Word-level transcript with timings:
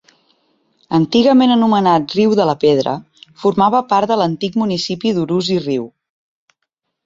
Antigament 0.97 1.53
anomenat 1.55 2.15
Riu 2.21 2.33
de 2.41 2.47
Pedra, 2.65 2.95
formava 3.45 3.85
part 3.95 4.13
de 4.15 4.19
l'antic 4.23 4.61
municipi 4.65 5.15
d'Urús 5.19 5.55
i 5.61 5.63
Riu. 5.71 5.89